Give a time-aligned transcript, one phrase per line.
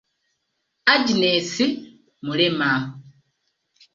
[0.93, 1.51] Agnes
[2.25, 2.69] mulema.